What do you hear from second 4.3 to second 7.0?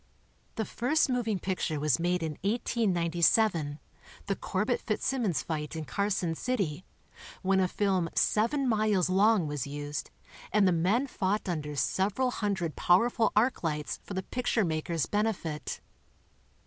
Corbett Fitz simmons fight in Carson City—